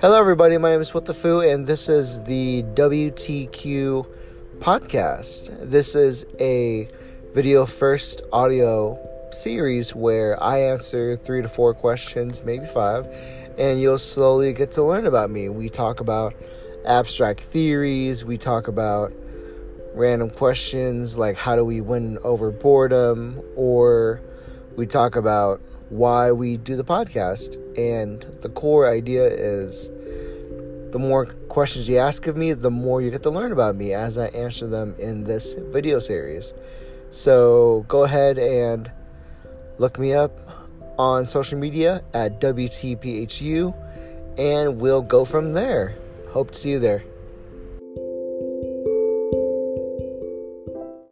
[0.00, 0.58] Hello, everybody.
[0.58, 4.04] My name is What the Foo, and this is the WTQ
[4.58, 5.70] podcast.
[5.70, 6.88] This is a
[7.32, 8.98] video first audio
[9.30, 13.06] series where I answer three to four questions, maybe five,
[13.56, 15.48] and you'll slowly get to learn about me.
[15.48, 16.34] We talk about
[16.84, 19.12] abstract theories, we talk about
[19.94, 24.20] random questions like how do we win over boredom, or
[24.74, 25.60] we talk about
[25.94, 27.56] why we do the podcast.
[27.78, 29.90] And the core idea is
[30.90, 33.92] the more questions you ask of me, the more you get to learn about me
[33.92, 36.52] as I answer them in this video series.
[37.10, 38.90] So go ahead and
[39.78, 40.36] look me up
[40.98, 43.74] on social media at WTPHU,
[44.36, 45.96] and we'll go from there.
[46.30, 47.04] Hope to see you there.